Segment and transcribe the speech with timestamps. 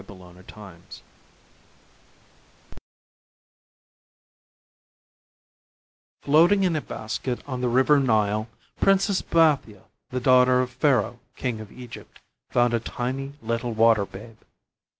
[0.01, 0.81] ]The Water Babe
[6.23, 8.47] Floating in a basket on the River Nile,
[8.79, 12.19] Princess Bathia, the daughter of Pharaoh, King of Egypt,
[12.49, 14.37] found a tiny little water babe.